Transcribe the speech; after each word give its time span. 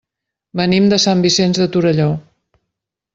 Venim 0.61 0.87
de 0.93 0.99
Sant 1.03 1.21
Vicenç 1.27 1.59
de 1.65 1.71
Torelló. 1.77 2.07